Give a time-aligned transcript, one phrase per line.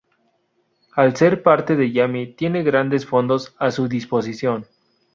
[0.95, 4.65] Al ser parte de Yami, tiene grandes fondos a su disposición.